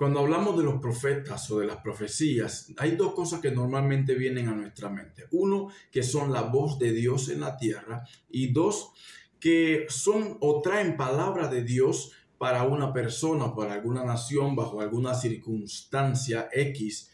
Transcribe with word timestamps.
Cuando 0.00 0.20
hablamos 0.20 0.56
de 0.56 0.62
los 0.62 0.80
profetas 0.80 1.50
o 1.50 1.58
de 1.58 1.66
las 1.66 1.76
profecías, 1.76 2.72
hay 2.78 2.92
dos 2.92 3.12
cosas 3.12 3.38
que 3.38 3.50
normalmente 3.50 4.14
vienen 4.14 4.48
a 4.48 4.54
nuestra 4.54 4.88
mente. 4.88 5.26
Uno, 5.32 5.68
que 5.92 6.02
son 6.02 6.32
la 6.32 6.40
voz 6.40 6.78
de 6.78 6.92
Dios 6.92 7.28
en 7.28 7.40
la 7.40 7.58
tierra 7.58 8.08
y 8.30 8.50
dos, 8.50 8.92
que 9.38 9.84
son 9.90 10.38
o 10.40 10.62
traen 10.62 10.96
palabra 10.96 11.48
de 11.48 11.64
Dios 11.64 12.12
para 12.38 12.62
una 12.62 12.94
persona, 12.94 13.54
para 13.54 13.74
alguna 13.74 14.02
nación, 14.02 14.56
bajo 14.56 14.80
alguna 14.80 15.12
circunstancia 15.12 16.48
X, 16.50 17.10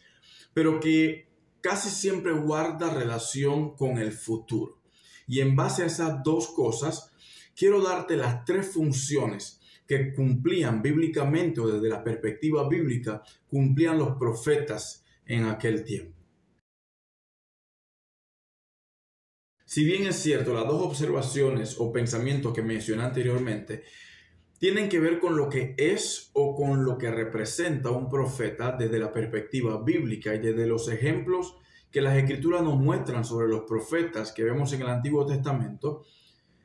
pero 0.53 0.79
que 0.79 1.27
casi 1.59 1.89
siempre 1.89 2.31
guarda 2.31 2.93
relación 2.93 3.75
con 3.75 3.97
el 3.97 4.13
futuro. 4.13 4.79
Y 5.27 5.41
en 5.41 5.57
base 5.57 5.83
a 5.83 5.87
esas 5.87 6.23
dos 6.23 6.47
cosas, 6.47 7.11
quiero 7.53 7.81
darte 7.81 8.15
las 8.15 8.45
tres 8.45 8.71
funciones 8.71 9.56
que 9.87 10.13
cumplían 10.13 10.81
bíblicamente 10.81 11.61
o 11.61 11.67
desde 11.67 11.87
la 11.87 12.03
perspectiva 12.03 12.67
bíblica, 12.67 13.23
cumplían 13.49 13.97
los 13.97 14.17
profetas 14.17 15.05
en 15.25 15.45
aquel 15.45 15.83
tiempo. 15.83 16.17
Si 19.65 19.83
bien 19.83 20.07
es 20.07 20.15
cierto, 20.15 20.53
las 20.53 20.65
dos 20.65 20.81
observaciones 20.81 21.75
o 21.79 21.91
pensamientos 21.91 22.53
que 22.53 22.61
mencioné 22.61 23.03
anteriormente 23.03 23.83
tienen 24.59 24.89
que 24.89 24.99
ver 24.99 25.19
con 25.19 25.37
lo 25.37 25.49
que 25.49 25.75
es 25.77 26.31
o 26.33 26.55
con 26.55 26.83
lo 26.83 26.97
que 26.97 27.11
representa 27.11 27.91
un 27.91 28.09
profeta 28.09 28.75
desde 28.77 28.97
la 28.97 29.11
perspectiva 29.11 29.81
bíblica 29.83 30.33
y 30.33 30.39
desde 30.39 30.65
los 30.65 30.89
ejemplos 30.89 31.57
que 31.91 32.01
las 32.01 32.17
escrituras 32.17 32.63
nos 32.63 32.77
muestran 32.77 33.23
sobre 33.23 33.47
los 33.47 33.61
profetas 33.61 34.31
que 34.31 34.43
vemos 34.43 34.73
en 34.73 34.81
el 34.81 34.87
Antiguo 34.87 35.25
Testamento. 35.25 36.05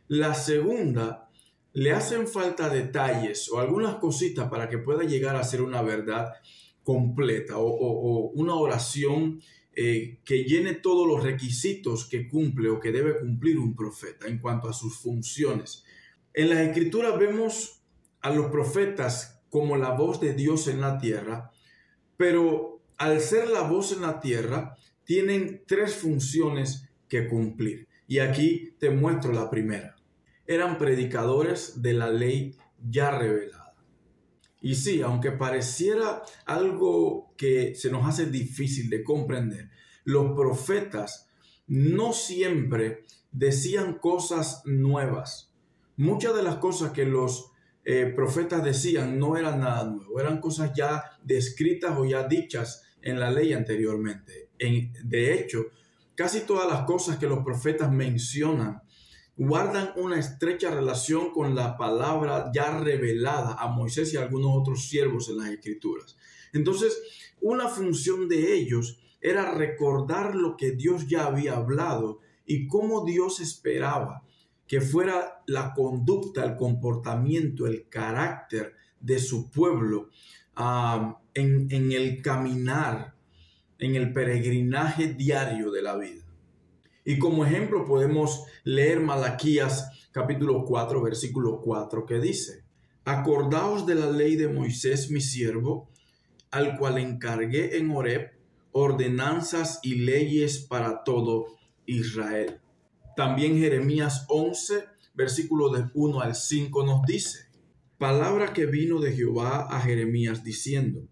La 0.09 0.34
segunda 0.34 1.29
le 1.75 1.93
hacen 1.93 2.27
falta 2.27 2.69
detalles 2.69 3.51
o 3.51 3.59
algunas 3.59 3.97
cositas 3.97 4.48
para 4.51 4.69
que 4.69 4.78
pueda 4.78 5.05
llegar 5.05 5.37
a 5.37 5.45
ser 5.45 5.62
una 5.62 5.83
verdad 5.83 6.34
completa 6.83 7.55
o, 7.59 8.31
una 8.34 8.55
oración 8.55 9.41
eh, 9.75 10.19
que 10.25 10.45
llene 10.45 10.75
todos 10.75 11.06
los 11.06 11.23
requisitos 11.23 12.06
que 12.06 12.28
cumple 12.28 12.69
o 12.69 12.78
que 12.78 12.93
debe 12.93 13.19
cumplir 13.19 13.59
un 13.59 13.75
profeta 13.75 14.27
en 14.27 14.39
cuanto 14.39 14.69
a 14.69 14.75
sus 14.75 14.98
funciones. 14.98 15.84
En 16.34 16.50
las 16.50 16.59
escrituras 16.59 17.19
vemos 17.19 17.83
a 18.20 18.31
los 18.31 18.50
profetas 18.50 19.43
como 19.48 19.77
la 19.77 19.91
voz 19.91 20.20
de 20.20 20.34
Dios 20.34 20.69
en 20.69 20.81
la 20.81 20.98
tierra, 20.98 21.53
pero 22.17 22.83
al 22.98 23.20
ser 23.20 23.48
la 23.48 23.62
voz 23.62 23.93
en 23.93 24.03
la 24.03 24.20
tierra, 24.20 24.77
tienen 25.05 25.62
tres 25.67 25.95
funciones 25.95 26.89
que 27.09 27.28
cumplir. 27.28 27.89
Y 28.06 28.19
aquí 28.19 28.75
te 28.78 28.91
muestro 28.91 29.33
la 29.33 29.50
primera 29.50 29.97
eran 30.47 30.79
predicadores 30.79 31.83
de 31.83 31.93
la 31.93 32.11
ley 32.11 32.57
ya 32.89 33.11
revelada. 33.11 33.75
Y 34.61 34.77
sí, 34.77 35.03
aunque 35.03 35.33
pareciera 35.33 36.23
algo 36.47 37.34
que 37.37 37.75
se 37.75 37.91
nos 37.91 38.07
hace 38.07 38.27
difícil 38.27 38.89
de 38.91 39.03
comprender, 39.03 39.71
los 40.05 40.33
profetas 40.33 41.29
no 41.67 42.12
siempre 42.12 43.05
decían 43.33 43.95
cosas 43.95 44.62
nuevas. 44.65 45.53
Muchas 45.97 46.34
de 46.37 46.43
las 46.43 46.56
cosas 46.56 46.93
que 46.93 47.05
los 47.05 47.51
eh, 47.84 48.12
profetas 48.15 48.62
decían 48.62 49.19
no 49.19 49.37
eran 49.37 49.61
nada 49.61 49.84
nuevo, 49.84 50.21
eran 50.21 50.41
cosas 50.41 50.73
ya 50.75 51.03
descritas 51.25 51.97
o 51.99 52.05
ya 52.05 52.29
dichas 52.29 52.83
en 53.03 53.19
la 53.19 53.31
ley 53.31 53.53
anteriormente. 53.53 54.51
En, 54.59 54.93
de 55.03 55.34
hecho, 55.34 55.67
casi 56.15 56.41
todas 56.41 56.71
las 56.71 56.84
cosas 56.84 57.19
que 57.19 57.27
los 57.27 57.45
profetas 57.45 57.91
mencionan 57.91 58.83
guardan 59.36 59.92
una 59.97 60.19
estrecha 60.19 60.70
relación 60.70 61.33
con 61.33 61.55
la 61.55 61.77
palabra 61.77 62.50
ya 62.55 62.78
revelada 62.78 63.55
a 63.55 63.69
Moisés 63.69 64.12
y 64.12 64.16
a 64.16 64.22
algunos 64.22 64.52
otros 64.55 64.88
siervos 64.88 65.28
en 65.28 65.38
las 65.38 65.48
escrituras. 65.48 66.16
Entonces, 66.52 67.00
una 67.41 67.69
función 67.69 68.28
de 68.28 68.54
ellos 68.54 69.00
era 69.21 69.53
recordar 69.53 70.34
lo 70.34 70.56
que 70.56 70.72
Dios 70.72 71.09
ya 71.09 71.26
había 71.26 71.56
hablado 71.56 72.21
y 72.44 72.66
cómo 72.66 73.04
Dios 73.04 73.41
esperaba 73.41 74.22
que 74.66 74.81
fuera 74.81 75.42
la 75.47 75.75
conducta, 75.75 76.44
el 76.44 76.56
comportamiento, 76.56 77.66
el 77.66 77.88
carácter 77.88 78.75
de 79.00 79.19
su 79.19 79.50
pueblo 79.50 80.10
ah, 80.56 81.21
en, 81.34 81.69
en 81.71 81.92
el 81.92 82.22
caminar, 82.22 83.15
en 83.78 83.97
el 83.97 84.12
peregrinaje 84.12 85.15
diario 85.15 85.71
de 85.71 85.82
la 85.82 85.97
vida. 85.97 86.22
Y 87.05 87.19
como 87.19 87.45
ejemplo 87.45 87.85
podemos 87.85 88.45
leer 88.65 89.01
Malaquías 89.01 90.09
capítulo 90.13 90.65
4, 90.65 91.03
versículo 91.03 91.61
4, 91.61 92.07
que 92.07 92.21
dice, 92.21 92.65
Acordaos 93.05 93.87
de 93.87 93.97
la 93.97 94.11
ley 94.11 94.37
de 94.37 94.49
Moisés 94.49 95.11
mi 95.11 95.21
siervo, 95.21 95.91
al 96.53 96.79
cual 96.79 96.99
encargué 96.99 97.79
en 97.79 97.91
Horeb 97.91 98.31
ordenanzas 98.71 99.81
y 99.83 99.97
leyes 99.97 100.61
para 100.61 101.03
todo 101.03 101.47
Israel. 101.87 102.61
También 103.17 103.59
Jeremías 103.59 104.25
11, 104.29 104.84
versículo 105.15 105.71
de 105.71 105.91
1 105.95 106.21
al 106.21 106.37
5 106.37 106.87
nos 106.87 107.03
dice, 107.03 107.47
Palabra 107.99 108.53
que 108.53 108.67
vino 108.67 109.01
de 109.01 109.13
Jehová 109.13 109.67
a 109.71 109.81
Jeremías 109.81 110.45
diciendo, 110.45 111.07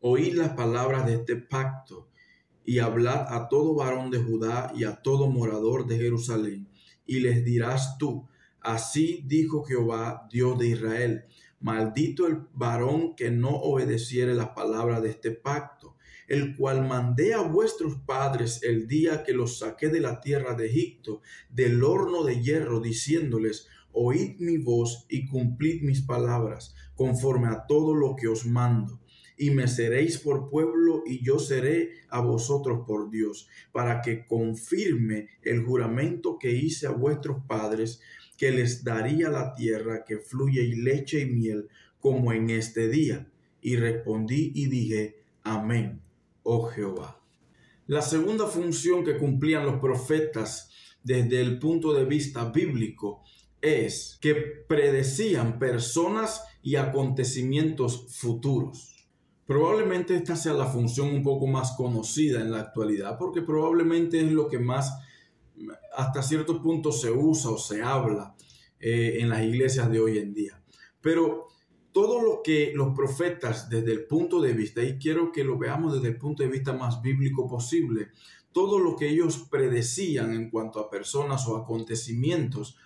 Oíd 0.00 0.34
las 0.34 0.54
palabras 0.54 1.06
de 1.06 1.14
este 1.14 1.36
pacto 1.36 2.08
y 2.64 2.78
hablad 2.78 3.26
a 3.28 3.48
todo 3.48 3.74
varón 3.74 4.10
de 4.10 4.18
Judá 4.18 4.72
y 4.74 4.84
a 4.84 5.02
todo 5.02 5.28
morador 5.28 5.86
de 5.86 5.98
Jerusalén, 5.98 6.68
y 7.06 7.20
les 7.20 7.44
dirás 7.44 7.98
tú, 7.98 8.28
así 8.60 9.24
dijo 9.26 9.64
Jehová, 9.64 10.28
Dios 10.30 10.58
de 10.58 10.68
Israel, 10.68 11.24
maldito 11.60 12.26
el 12.26 12.46
varón 12.54 13.14
que 13.14 13.30
no 13.30 13.50
obedeciere 13.50 14.34
la 14.34 14.54
palabra 14.54 15.00
de 15.00 15.10
este 15.10 15.30
pacto, 15.32 15.96
el 16.28 16.56
cual 16.56 16.86
mandé 16.86 17.34
a 17.34 17.42
vuestros 17.42 17.96
padres 18.06 18.62
el 18.62 18.86
día 18.86 19.22
que 19.22 19.32
los 19.32 19.58
saqué 19.58 19.88
de 19.88 20.00
la 20.00 20.20
tierra 20.20 20.54
de 20.54 20.66
Egipto, 20.66 21.20
del 21.50 21.82
horno 21.82 22.24
de 22.24 22.40
hierro, 22.40 22.80
diciéndoles, 22.80 23.66
oíd 23.92 24.38
mi 24.38 24.56
voz 24.56 25.04
y 25.08 25.26
cumplid 25.26 25.82
mis 25.82 26.02
palabras, 26.02 26.74
conforme 26.94 27.48
a 27.48 27.66
todo 27.66 27.94
lo 27.94 28.16
que 28.16 28.28
os 28.28 28.46
mando 28.46 29.01
y 29.42 29.50
me 29.50 29.66
seréis 29.66 30.18
por 30.18 30.48
pueblo 30.48 31.02
y 31.04 31.20
yo 31.20 31.40
seré 31.40 31.94
a 32.10 32.20
vosotros 32.20 32.84
por 32.86 33.10
Dios, 33.10 33.48
para 33.72 34.00
que 34.00 34.24
confirme 34.24 35.30
el 35.42 35.64
juramento 35.64 36.38
que 36.38 36.52
hice 36.52 36.86
a 36.86 36.92
vuestros 36.92 37.38
padres, 37.48 38.00
que 38.38 38.52
les 38.52 38.84
daría 38.84 39.30
la 39.30 39.52
tierra 39.52 40.04
que 40.04 40.18
fluye 40.18 40.62
y 40.62 40.76
leche 40.76 41.22
y 41.22 41.26
miel, 41.26 41.68
como 41.98 42.32
en 42.32 42.50
este 42.50 42.86
día. 42.86 43.26
Y 43.60 43.74
respondí 43.74 44.52
y 44.54 44.66
dije, 44.66 45.24
Amén, 45.42 46.00
oh 46.44 46.68
Jehová. 46.68 47.20
La 47.88 48.02
segunda 48.02 48.46
función 48.46 49.04
que 49.04 49.18
cumplían 49.18 49.66
los 49.66 49.80
profetas 49.80 50.70
desde 51.02 51.40
el 51.40 51.58
punto 51.58 51.92
de 51.92 52.04
vista 52.04 52.44
bíblico 52.44 53.24
es 53.60 54.18
que 54.20 54.34
predecían 54.34 55.58
personas 55.58 56.44
y 56.62 56.76
acontecimientos 56.76 58.06
futuros. 58.08 58.91
Probablemente 59.46 60.14
esta 60.14 60.36
sea 60.36 60.52
la 60.54 60.66
función 60.66 61.08
un 61.08 61.22
poco 61.22 61.46
más 61.46 61.72
conocida 61.76 62.40
en 62.40 62.52
la 62.52 62.60
actualidad, 62.60 63.18
porque 63.18 63.42
probablemente 63.42 64.20
es 64.20 64.30
lo 64.30 64.48
que 64.48 64.58
más 64.58 64.92
hasta 65.96 66.22
cierto 66.22 66.62
punto 66.62 66.92
se 66.92 67.10
usa 67.10 67.50
o 67.50 67.58
se 67.58 67.82
habla 67.82 68.34
eh, 68.80 69.18
en 69.20 69.28
las 69.28 69.42
iglesias 69.42 69.90
de 69.90 70.00
hoy 70.00 70.18
en 70.18 70.32
día. 70.32 70.62
Pero 71.00 71.48
todo 71.92 72.22
lo 72.22 72.40
que 72.42 72.72
los 72.74 72.94
profetas 72.94 73.68
desde 73.68 73.92
el 73.92 74.06
punto 74.06 74.40
de 74.40 74.52
vista, 74.54 74.82
y 74.82 74.98
quiero 74.98 75.30
que 75.30 75.44
lo 75.44 75.58
veamos 75.58 75.94
desde 75.94 76.08
el 76.08 76.18
punto 76.18 76.42
de 76.42 76.48
vista 76.48 76.72
más 76.72 77.02
bíblico 77.02 77.46
posible, 77.48 78.08
todo 78.52 78.78
lo 78.78 78.96
que 78.96 79.08
ellos 79.08 79.46
predecían 79.50 80.32
en 80.32 80.50
cuanto 80.50 80.80
a 80.80 80.90
personas 80.90 81.46
o 81.46 81.56
acontecimientos, 81.56 82.76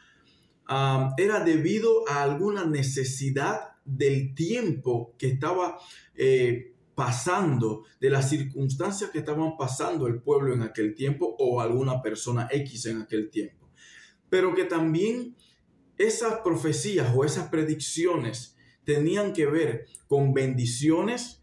ah, 0.67 1.15
era 1.17 1.45
debido 1.45 2.09
a 2.09 2.23
alguna 2.23 2.65
necesidad 2.65 3.76
del 3.87 4.35
tiempo 4.35 5.15
que 5.17 5.29
estaba 5.29 5.79
eh, 6.15 6.75
pasando, 6.95 7.85
de 8.01 8.11
las 8.11 8.29
circunstancias 8.29 9.11
que 9.11 9.19
estaban 9.19 9.57
pasando 9.57 10.07
el 10.07 10.21
pueblo 10.21 10.55
en 10.55 10.63
aquel 10.63 10.95
tiempo 10.95 11.37
o 11.39 11.61
alguna 11.61 12.03
persona 12.03 12.49
X 12.51 12.87
en 12.87 13.03
aquel 13.03 13.31
tiempo. 13.31 13.71
Pero 14.29 14.55
que 14.55 14.65
también 14.65 15.37
esas 15.99 16.41
profecías 16.41 17.13
o 17.15 17.25
esas 17.25 17.49
predicciones 17.49 18.57
tenían 18.85 19.33
que 19.33 19.47
ver 19.47 19.87
con 20.09 20.33
bendiciones, 20.33 21.43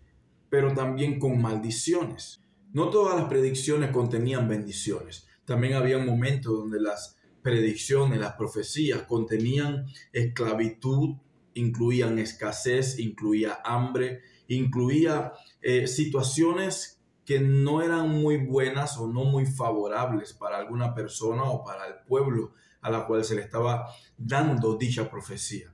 pero 0.50 0.74
también 0.74 1.19
con 1.19 1.42
maldiciones. 1.42 2.42
No 2.72 2.90
todas 2.90 3.16
las 3.16 3.30
predicciones 3.30 3.92
contenían 3.92 4.48
bendiciones. 4.48 5.28
También 5.45 5.74
había 5.74 5.98
momentos 6.00 6.54
donde 6.54 6.80
las 6.80 7.18
predicciones, 7.44 8.19
las 8.19 8.34
profecías 8.34 9.04
contenían 9.04 9.86
esclavitud, 10.13 11.18
incluían 11.55 12.19
escasez, 12.19 13.00
incluía 13.00 13.59
hambre, 13.63 14.21
incluía 14.47 15.33
eh, 15.61 15.88
situaciones 15.88 17.01
que 17.25 17.39
no 17.39 17.81
eran 17.81 18.09
muy 18.09 18.38
buenas 18.38 18.97
o 18.97 19.07
no 19.07 19.23
muy 19.23 19.45
favorables 19.45 20.33
para 20.33 20.57
alguna 20.57 20.94
persona 20.94 21.44
o 21.44 21.63
para 21.63 21.88
el 21.88 21.95
pueblo 22.05 22.53
a 22.81 22.89
la 22.91 23.07
cual 23.07 23.23
se 23.23 23.35
le 23.35 23.41
estaba 23.41 23.88
dando 24.17 24.75
dicha 24.77 25.09
profecía. 25.09 25.73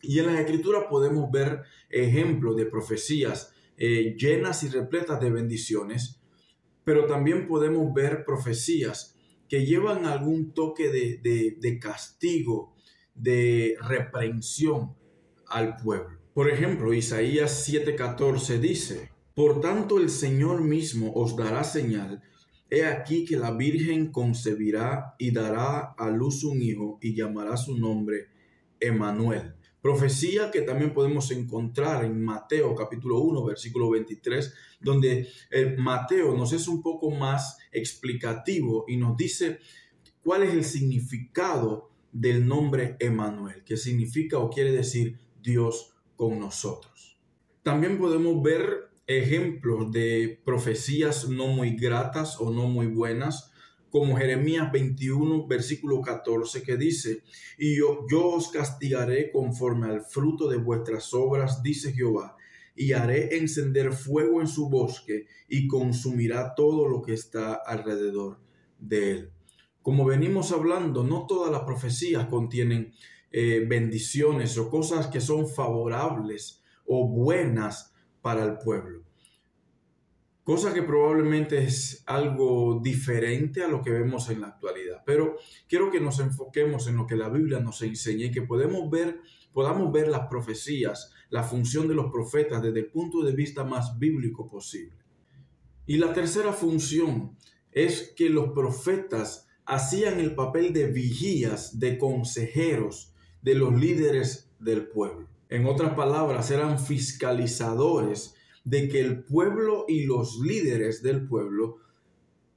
Y 0.00 0.18
en 0.18 0.26
las 0.26 0.38
escrituras 0.38 0.84
podemos 0.88 1.30
ver 1.30 1.62
ejemplos 1.90 2.56
de 2.56 2.66
profecías 2.66 3.54
eh, 3.76 4.14
llenas 4.16 4.62
y 4.62 4.68
repletas 4.68 5.20
de 5.20 5.30
bendiciones, 5.30 6.20
pero 6.84 7.06
también 7.06 7.46
podemos 7.46 7.92
ver 7.92 8.24
profecías 8.24 9.16
que 9.48 9.66
llevan 9.66 10.06
algún 10.06 10.54
toque 10.54 10.88
de, 10.90 11.56
de 11.58 11.78
castigo, 11.78 12.74
de 13.14 13.76
reprensión 13.80 14.94
al 15.46 15.76
pueblo. 15.76 16.18
Por 16.34 16.50
ejemplo, 16.50 16.94
Isaías 16.94 17.68
7:14 17.68 18.58
dice, 18.58 19.10
Por 19.34 19.60
tanto 19.60 19.98
el 19.98 20.08
Señor 20.08 20.62
mismo 20.62 21.12
os 21.14 21.36
dará 21.36 21.62
señal, 21.62 22.22
he 22.70 22.86
aquí 22.86 23.26
que 23.26 23.36
la 23.36 23.50
Virgen 23.50 24.10
concebirá 24.10 25.14
y 25.18 25.30
dará 25.30 25.92
a 25.92 26.08
luz 26.08 26.42
un 26.42 26.62
hijo 26.62 26.98
y 27.02 27.14
llamará 27.14 27.56
su 27.58 27.76
nombre 27.76 28.28
Emanuel. 28.80 29.54
Profecía 29.82 30.50
que 30.50 30.62
también 30.62 30.94
podemos 30.94 31.30
encontrar 31.32 32.04
en 32.04 32.24
Mateo 32.24 32.74
capítulo 32.74 33.18
1, 33.18 33.44
versículo 33.44 33.90
23, 33.90 34.54
donde 34.80 35.28
el 35.50 35.76
Mateo 35.76 36.36
nos 36.36 36.52
es 36.52 36.66
un 36.66 36.80
poco 36.80 37.10
más 37.10 37.58
explicativo 37.72 38.84
y 38.88 38.96
nos 38.96 39.16
dice 39.16 39.58
cuál 40.22 40.44
es 40.44 40.54
el 40.54 40.64
significado 40.64 41.91
del 42.12 42.46
nombre 42.46 42.96
Emanuel, 43.00 43.64
que 43.64 43.76
significa 43.76 44.38
o 44.38 44.50
quiere 44.50 44.70
decir 44.70 45.18
Dios 45.42 45.94
con 46.14 46.38
nosotros. 46.38 47.18
También 47.62 47.98
podemos 47.98 48.42
ver 48.42 48.90
ejemplos 49.06 49.90
de 49.90 50.40
profecías 50.44 51.28
no 51.28 51.48
muy 51.48 51.76
gratas 51.76 52.40
o 52.40 52.50
no 52.50 52.68
muy 52.68 52.86
buenas, 52.86 53.50
como 53.90 54.16
Jeremías 54.16 54.72
21, 54.72 55.46
versículo 55.46 56.00
14, 56.00 56.62
que 56.62 56.76
dice, 56.76 57.22
y 57.58 57.76
yo, 57.76 58.06
yo 58.10 58.26
os 58.26 58.48
castigaré 58.48 59.30
conforme 59.30 59.88
al 59.88 60.00
fruto 60.00 60.48
de 60.48 60.56
vuestras 60.56 61.12
obras, 61.12 61.62
dice 61.62 61.92
Jehová, 61.92 62.36
y 62.74 62.94
haré 62.94 63.36
encender 63.36 63.92
fuego 63.92 64.40
en 64.40 64.46
su 64.46 64.70
bosque 64.70 65.26
y 65.46 65.68
consumirá 65.68 66.54
todo 66.54 66.88
lo 66.88 67.02
que 67.02 67.12
está 67.12 67.52
alrededor 67.52 68.38
de 68.78 69.10
él. 69.10 69.30
Como 69.82 70.04
venimos 70.04 70.52
hablando, 70.52 71.02
no 71.02 71.26
todas 71.26 71.50
las 71.50 71.62
profecías 71.62 72.26
contienen 72.26 72.92
eh, 73.32 73.64
bendiciones 73.66 74.56
o 74.58 74.70
cosas 74.70 75.08
que 75.08 75.20
son 75.20 75.48
favorables 75.48 76.62
o 76.86 77.08
buenas 77.08 77.92
para 78.20 78.44
el 78.44 78.58
pueblo. 78.58 79.02
Cosa 80.44 80.74
que 80.74 80.82
probablemente 80.82 81.62
es 81.62 82.02
algo 82.06 82.80
diferente 82.82 83.62
a 83.62 83.68
lo 83.68 83.80
que 83.80 83.90
vemos 83.90 84.28
en 84.28 84.40
la 84.40 84.48
actualidad. 84.48 85.02
Pero 85.06 85.36
quiero 85.68 85.90
que 85.90 86.00
nos 86.00 86.18
enfoquemos 86.18 86.88
en 86.88 86.96
lo 86.96 87.06
que 87.06 87.16
la 87.16 87.28
Biblia 87.28 87.60
nos 87.60 87.80
enseña 87.82 88.26
y 88.26 88.32
que 88.32 88.42
podemos 88.42 88.90
ver, 88.90 89.20
podamos 89.52 89.92
ver 89.92 90.08
las 90.08 90.26
profecías, 90.26 91.12
la 91.30 91.42
función 91.44 91.86
de 91.86 91.94
los 91.94 92.10
profetas 92.10 92.60
desde 92.60 92.80
el 92.80 92.90
punto 92.90 93.22
de 93.22 93.32
vista 93.32 93.64
más 93.64 93.98
bíblico 93.98 94.48
posible. 94.48 94.98
Y 95.86 95.96
la 95.96 96.12
tercera 96.12 96.52
función 96.52 97.36
es 97.70 98.12
que 98.16 98.28
los 98.28 98.50
profetas 98.50 99.48
hacían 99.66 100.20
el 100.20 100.34
papel 100.34 100.72
de 100.72 100.86
vigías, 100.86 101.78
de 101.78 101.98
consejeros, 101.98 103.14
de 103.42 103.54
los 103.54 103.78
líderes 103.78 104.50
del 104.58 104.86
pueblo. 104.86 105.28
En 105.48 105.66
otras 105.66 105.94
palabras, 105.94 106.50
eran 106.50 106.78
fiscalizadores 106.78 108.34
de 108.64 108.88
que 108.88 109.00
el 109.00 109.24
pueblo 109.24 109.84
y 109.88 110.04
los 110.04 110.38
líderes 110.38 111.02
del 111.02 111.26
pueblo 111.26 111.78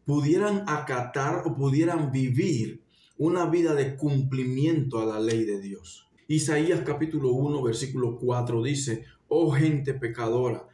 pudieran 0.05 0.63
acatar 0.67 1.43
o 1.45 1.55
pudieran 1.55 2.11
vivir 2.11 2.83
una 3.17 3.47
vida 3.47 3.73
de 3.73 3.95
cumplimiento 3.95 4.99
a 4.99 5.05
la 5.05 5.19
ley 5.19 5.45
de 5.45 5.59
Dios. 5.59 6.07
Isaías 6.27 6.81
capítulo 6.85 7.31
1 7.31 7.63
versículo 7.63 8.17
4 8.17 8.61
dice, 8.61 9.05
oh 9.27 9.51
gente 9.51 9.93
pecadora, 9.93 10.67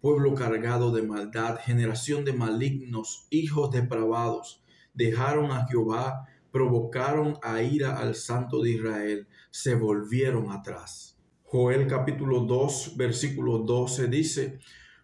pueblo 0.00 0.34
cargado 0.34 0.92
de 0.92 1.02
maldad, 1.02 1.58
generación 1.58 2.24
de 2.24 2.32
malignos, 2.32 3.26
hijos 3.30 3.70
depravados, 3.70 4.62
dejaron 4.98 5.52
a 5.52 5.64
Jehová, 5.68 6.26
provocaron 6.50 7.38
a 7.42 7.62
ira 7.62 7.98
al 7.98 8.16
santo 8.16 8.60
de 8.60 8.72
Israel 8.72 9.28
se 9.50 9.76
volvieron 9.76 10.50
atrás. 10.50 11.16
Joel 11.44 11.86
capítulo 11.86 12.40
2, 12.40 12.96
versículo 12.96 13.58
12 13.58 14.08
dice, 14.08 14.58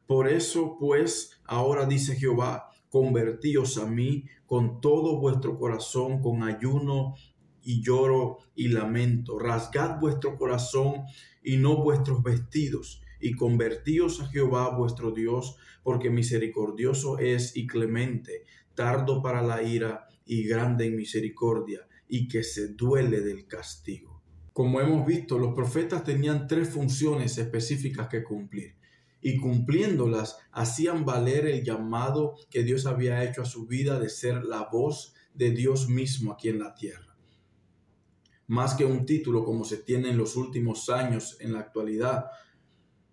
Por 0.04 0.28
eso 0.28 0.76
pues 0.80 1.40
ahora 1.44 1.86
dice 1.86 2.16
Jehová, 2.16 2.70
convertíos 2.88 3.78
a 3.78 3.86
mí 3.86 4.24
con 4.46 4.80
todo 4.80 5.20
vuestro 5.20 5.56
corazón, 5.56 6.20
con 6.20 6.42
ayuno 6.42 7.14
y 7.62 7.80
lloro 7.80 8.38
y 8.56 8.68
lamento. 8.68 9.38
Rasgad 9.38 10.00
vuestro 10.00 10.36
corazón 10.36 11.04
y 11.40 11.56
no 11.56 11.76
vuestros 11.76 12.20
vestidos, 12.22 13.00
y 13.20 13.34
convertíos 13.34 14.20
a 14.20 14.26
Jehová 14.26 14.76
vuestro 14.76 15.12
Dios, 15.12 15.56
porque 15.84 16.10
misericordioso 16.10 17.18
es 17.18 17.56
y 17.56 17.68
clemente, 17.68 18.44
tardo 18.74 19.22
para 19.22 19.42
la 19.42 19.62
ira 19.62 20.06
y 20.24 20.44
grande 20.44 20.86
en 20.86 20.96
misericordia, 20.96 21.86
y 22.08 22.28
que 22.28 22.42
se 22.42 22.68
duele 22.68 23.20
del 23.20 23.46
castigo. 23.46 24.22
Como 24.52 24.80
hemos 24.80 25.06
visto, 25.06 25.38
los 25.38 25.54
profetas 25.54 26.04
tenían 26.04 26.46
tres 26.46 26.68
funciones 26.68 27.38
específicas 27.38 28.08
que 28.08 28.22
cumplir 28.22 28.76
y 29.24 29.38
cumpliéndolas 29.38 30.36
hacían 30.52 31.06
valer 31.06 31.46
el 31.46 31.64
llamado 31.64 32.34
que 32.50 32.62
Dios 32.62 32.84
había 32.84 33.24
hecho 33.24 33.40
a 33.40 33.46
su 33.46 33.66
vida 33.66 33.98
de 33.98 34.10
ser 34.10 34.44
la 34.44 34.68
voz 34.70 35.14
de 35.32 35.50
Dios 35.50 35.88
mismo 35.88 36.32
aquí 36.32 36.50
en 36.50 36.58
la 36.58 36.74
tierra. 36.74 37.16
Más 38.46 38.74
que 38.74 38.84
un 38.84 39.06
título 39.06 39.42
como 39.42 39.64
se 39.64 39.78
tiene 39.78 40.10
en 40.10 40.18
los 40.18 40.36
últimos 40.36 40.90
años 40.90 41.38
en 41.40 41.54
la 41.54 41.60
actualidad, 41.60 42.26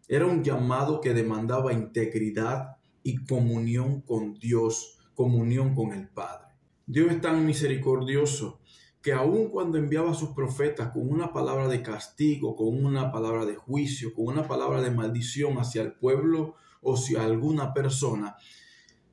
era 0.09 0.25
un 0.25 0.43
llamado 0.43 0.99
que 0.99 1.13
demandaba 1.13 1.71
integridad 1.71 2.75
y 3.03 3.23
comunión 3.23 4.01
con 4.01 4.33
Dios, 4.33 4.99
comunión 5.21 5.75
con 5.75 5.93
el 5.93 6.07
Padre. 6.07 6.47
Dios 6.87 7.11
es 7.11 7.21
tan 7.21 7.45
misericordioso 7.45 8.59
que 9.03 9.13
aun 9.13 9.49
cuando 9.49 9.77
enviaba 9.77 10.09
a 10.09 10.15
sus 10.15 10.29
profetas 10.29 10.89
con 10.91 11.07
una 11.07 11.31
palabra 11.31 11.67
de 11.67 11.83
castigo, 11.83 12.55
con 12.55 12.83
una 12.83 13.11
palabra 13.11 13.45
de 13.45 13.55
juicio, 13.55 14.15
con 14.15 14.29
una 14.29 14.47
palabra 14.47 14.81
de 14.81 14.89
maldición 14.89 15.59
hacia 15.59 15.83
el 15.83 15.93
pueblo 15.93 16.55
o 16.81 16.95
hacia 16.95 17.23
alguna 17.23 17.71
persona, 17.71 18.35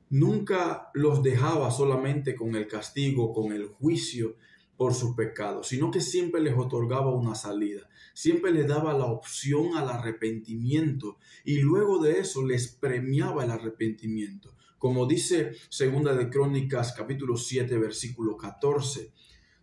nunca 0.09 0.89
los 0.95 1.21
dejaba 1.21 1.69
solamente 1.69 2.35
con 2.35 2.55
el 2.55 2.67
castigo, 2.67 3.31
con 3.31 3.53
el 3.53 3.67
juicio 3.67 4.35
por 4.75 4.95
sus 4.95 5.15
pecados, 5.15 5.67
sino 5.67 5.91
que 5.91 6.01
siempre 6.01 6.41
les 6.41 6.57
otorgaba 6.57 7.13
una 7.13 7.35
salida, 7.35 7.87
siempre 8.15 8.51
les 8.51 8.67
daba 8.67 8.97
la 8.97 9.05
opción 9.05 9.77
al 9.77 9.89
arrepentimiento 9.89 11.19
y 11.45 11.59
luego 11.59 12.01
de 12.01 12.19
eso 12.19 12.43
les 12.43 12.67
premiaba 12.67 13.43
el 13.43 13.51
arrepentimiento. 13.51 14.55
Como 14.79 15.05
dice 15.05 15.51
Segunda 15.69 16.15
de 16.15 16.29
Crónicas 16.29 16.93
capítulo 16.93 17.35
7 17.35 17.77
versículo 17.77 18.37
14, 18.37 19.11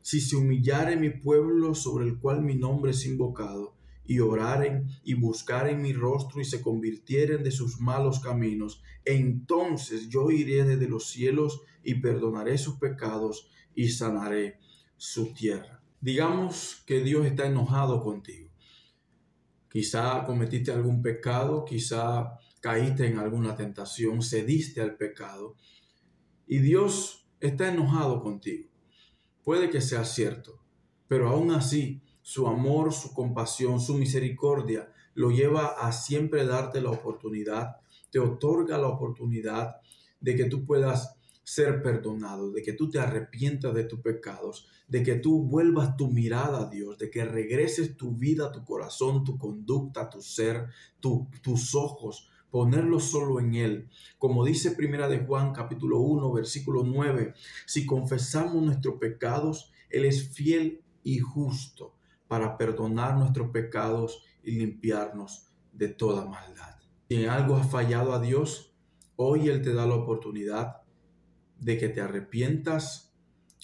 si 0.03 0.21
se 0.21 0.37
humillare 0.37 0.97
mi 0.97 1.11
pueblo 1.11 1.75
sobre 1.75 2.05
el 2.05 2.19
cual 2.19 2.43
mi 2.43 2.55
nombre 2.55 2.91
es 2.91 3.07
invocado, 3.07 3.75
y 4.05 4.21
oraren 4.21 4.89
y 5.05 5.15
buscaren 5.15 5.83
mi 5.83 5.93
rostro 5.93 6.41
y 6.41 6.45
se 6.45 6.63
convirtieren 6.63 7.43
de 7.43 7.51
sus 7.51 7.81
malos 7.81 8.21
caminos, 8.21 8.83
entonces 9.05 10.09
yo 10.09 10.31
iré 10.31 10.65
desde 10.65 10.89
los 10.89 11.09
cielos 11.09 11.63
y 11.83 11.95
perdonaré 11.95 12.59
sus 12.59 12.77
pecados 12.77 13.49
y 13.75 13.89
sanaré 13.89 14.59
su 14.97 15.33
tierra. 15.33 15.83
Digamos 16.01 16.83
que 16.87 17.01
Dios 17.01 17.27
está 17.27 17.47
enojado 17.47 18.03
contigo. 18.03 18.51
Quizá 19.71 20.25
cometiste 20.25 20.73
algún 20.73 21.03
pecado, 21.03 21.65
quizá 21.65 22.39
caíste 22.67 23.07
en 23.07 23.19
alguna 23.19 23.55
tentación, 23.55 24.23
cediste 24.23 24.81
al 24.81 24.97
pecado 24.97 25.55
y 26.49 26.59
Dios 26.59 27.29
está 27.39 27.69
enojado 27.69 28.21
contigo. 28.21 28.69
Puede 29.45 29.71
que 29.71 29.81
sea 29.81 30.05
cierto, 30.05 30.59
pero 31.07 31.29
aún 31.29 31.53
así 31.53 32.03
su 32.23 32.49
amor, 32.49 32.93
su 32.93 33.15
compasión, 33.15 33.79
su 33.79 33.95
misericordia 33.95 34.93
lo 35.15 35.31
lleva 35.31 35.77
a 35.79 35.93
siempre 35.93 36.45
darte 36.45 36.81
la 36.81 36.91
oportunidad, 36.91 37.77
te 38.11 38.19
otorga 38.19 38.79
la 38.79 38.89
oportunidad 38.89 39.77
de 40.19 40.35
que 40.35 40.47
tú 40.47 40.67
puedas 40.67 41.21
ser 41.45 41.85
perdonado, 41.85 42.51
de 42.51 42.63
que 42.65 42.73
tú 42.73 42.91
te 42.91 42.99
arrepientas 42.99 43.75
de 43.75 43.85
tus 43.85 44.01
pecados, 44.01 44.67
de 44.89 45.05
que 45.05 45.15
tú 45.15 45.45
vuelvas 45.45 45.97
tu 45.97 46.11
mirada 46.11 46.63
a 46.63 46.69
Dios, 46.69 46.99
de 46.99 47.13
que 47.13 47.25
regreses 47.25 47.97
tu 47.97 48.17
vida, 48.17 48.51
tu 48.51 48.65
corazón, 48.65 49.23
tu 49.23 49.39
conducta, 49.39 50.11
tu 50.11 50.21
ser, 50.21 50.67
tus 51.01 51.77
ojos 51.77 52.29
ponerlo 52.51 53.01
solo 53.01 53.41
en 53.41 53.55
Él. 53.55 53.89
Como 54.19 54.45
dice 54.45 54.73
Primera 54.73 55.09
de 55.09 55.21
Juan 55.21 55.53
capítulo 55.53 56.01
1 56.01 56.33
versículo 56.33 56.83
9, 56.85 57.35
si 57.67 57.87
confesamos 57.87 58.63
nuestros 58.63 58.97
pecados, 58.99 59.73
Él 59.91 60.05
es 60.05 60.31
fiel 60.31 60.83
y 61.03 61.19
justo 61.19 61.95
para 62.29 62.57
perdonar 62.57 63.17
nuestros 63.17 63.51
pecados 63.51 64.25
y 64.43 64.53
limpiarnos 64.53 65.49
de 65.73 65.89
toda 65.89 66.27
maldad. 66.27 66.77
Si 67.09 67.23
en 67.23 67.29
algo 67.29 67.57
has 67.57 67.71
fallado 67.71 68.13
a 68.13 68.21
Dios, 68.21 68.75
hoy 69.17 69.49
Él 69.49 69.63
te 69.63 69.73
da 69.73 69.87
la 69.87 69.95
oportunidad 69.95 70.83
de 71.61 71.79
que 71.79 71.89
te 71.89 72.01
arrepientas 72.01 73.15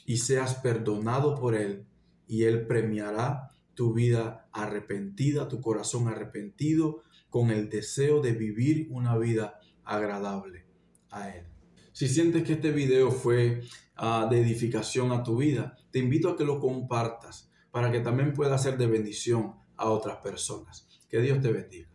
y 0.07 0.19
seas 0.19 0.55
perdonado 0.57 1.35
por 1.35 1.55
Él 1.55 1.87
y 2.27 2.45
Él 2.45 2.67
premiará 2.67 3.51
tu 3.75 3.93
vida 3.93 4.49
arrepentida, 4.53 5.49
tu 5.49 5.61
corazón 5.61 6.09
arrepentido, 6.09 7.03
con 7.33 7.51
el 7.51 7.71
deseo 7.71 8.21
de 8.21 8.33
vivir 8.33 8.89
una 8.91 9.17
vida 9.17 9.59
agradable 9.85 10.67
a 11.11 11.31
Él. 11.31 11.47
Si 11.93 12.07
sientes 12.07 12.45
que 12.45 12.53
este 12.53 12.73
video 12.73 13.11
fue 13.11 13.63
ah, 13.97 14.29
de 14.31 14.39
edificación 14.39 15.13
a 15.13 15.23
tu 15.23 15.39
vida, 15.39 15.75
te 15.91 15.99
invito 15.99 16.29
a 16.29 16.37
que 16.37 16.45
lo 16.45 16.61
compartas 16.61 17.51
para 17.71 17.91
que 17.91 18.01
también 18.01 18.35
pueda 18.35 18.59
ser 18.59 18.77
de 18.77 18.87
bendición 18.87 19.55
a 19.79 19.89
otras 19.89 20.19
personas. 20.19 20.87
Que 21.09 21.21
Dios 21.23 21.41
te 21.41 21.51
bendiga. 21.51 21.89